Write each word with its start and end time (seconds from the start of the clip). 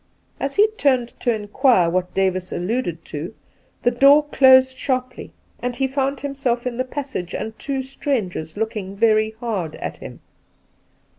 As 0.39 0.55
he 0.55 0.65
turned 0.67 1.09
to 1.19 1.31
inquire 1.31 1.87
what 1.87 2.15
Davis 2.15 2.51
alluded 2.51 3.05
to, 3.05 3.35
the 3.83 3.91
door 3.91 4.23
closed 4.29 4.75
sharply, 4.75 5.31
and 5.59 5.75
he 5.75 5.85
found 5.87 6.21
himself 6.21 6.65
in 6.65 6.77
the 6.77 6.83
pas 6.83 7.11
sage 7.11 7.35
and 7.35 7.53
two 7.59 7.83
strangers 7.83 8.57
looking 8.57 8.95
very 8.95 9.35
hard 9.39 9.75
at 9.75 9.97
him. 9.97 10.21